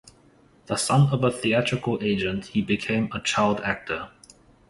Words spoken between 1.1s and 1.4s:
of a